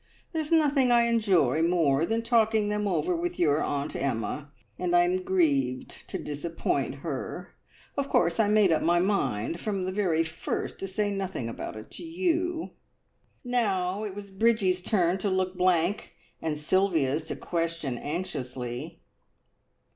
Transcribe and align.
There 0.33 0.41
is 0.41 0.51
nothing 0.51 0.91
I 0.91 1.03
enjoy 1.03 1.61
more 1.61 2.07
than 2.07 2.23
talking 2.23 2.69
them 2.69 2.87
over 2.87 3.15
with 3.15 3.37
your 3.37 3.61
Aunt 3.61 3.95
Emma, 3.95 4.51
and 4.79 4.95
I 4.95 5.03
am 5.03 5.21
grieved 5.21 6.09
to 6.09 6.17
disappoint 6.17 6.95
her. 7.05 7.53
Of 7.95 8.09
course 8.09 8.39
I 8.39 8.47
made 8.47 8.71
up 8.71 8.81
my 8.81 8.97
mind 8.99 9.59
from 9.59 9.85
the 9.85 10.23
first 10.23 10.79
to 10.79 10.87
say 10.87 11.11
nothing 11.11 11.47
about 11.47 11.75
it 11.75 11.91
to 11.91 12.03
you." 12.03 12.71
Now 13.43 14.03
it 14.03 14.15
was 14.15 14.31
Bridgie's 14.31 14.81
turn 14.81 15.19
to 15.19 15.29
look 15.29 15.55
blank, 15.55 16.15
and 16.41 16.57
Sylvia's 16.57 17.25
to 17.25 17.35
question 17.35 17.99
anxiously. 17.99 19.01